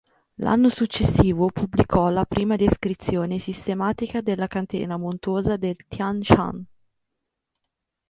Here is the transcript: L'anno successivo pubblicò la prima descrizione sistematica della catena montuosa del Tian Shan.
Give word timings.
L'anno 0.37 0.69
successivo 0.69 1.51
pubblicò 1.51 2.09
la 2.09 2.25
prima 2.25 2.55
descrizione 2.55 3.37
sistematica 3.37 4.19
della 4.21 4.47
catena 4.47 4.97
montuosa 4.97 5.57
del 5.57 5.75
Tian 5.87 6.23
Shan. 6.23 6.65